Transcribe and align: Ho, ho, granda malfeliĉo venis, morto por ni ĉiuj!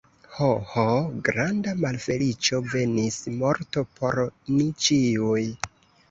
Ho, 0.35 0.45
ho, 0.69 0.83
granda 1.25 1.73
malfeliĉo 1.83 2.61
venis, 2.71 3.17
morto 3.41 3.83
por 3.99 4.17
ni 4.55 4.65
ĉiuj! 4.87 5.43